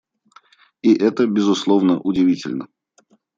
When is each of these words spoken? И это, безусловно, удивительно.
И 0.81 0.95
это, 0.95 1.27
безусловно, 1.27 1.99
удивительно. 2.01 2.67